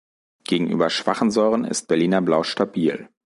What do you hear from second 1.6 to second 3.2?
ist Berliner Blau stabil.